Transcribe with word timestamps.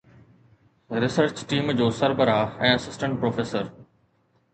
research 1.01 1.43
team 1.51 1.67
جو 1.81 1.89
سربراهه 1.99 2.65
۽ 2.71 2.79
assistant 2.79 3.21
professor 3.25 3.69